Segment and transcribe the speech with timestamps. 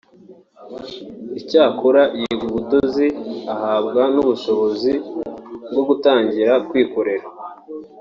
[1.39, 3.07] icyakora yiga ubudozi
[3.53, 4.93] ahabwa n’ubushobozi
[5.71, 7.27] bwo gutangira kwikorera